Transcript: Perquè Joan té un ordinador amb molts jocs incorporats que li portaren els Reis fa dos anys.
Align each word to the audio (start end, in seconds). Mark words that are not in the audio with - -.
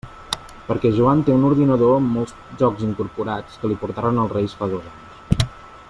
Perquè 0.69 0.91
Joan 0.99 1.19
té 1.27 1.33
un 1.35 1.45
ordinador 1.49 1.93
amb 1.97 2.11
molts 2.15 2.33
jocs 2.63 2.87
incorporats 2.89 3.61
que 3.63 3.73
li 3.73 3.79
portaren 3.85 4.19
els 4.25 4.35
Reis 4.39 4.57
fa 4.63 4.71
dos 4.73 4.91
anys. 4.95 5.51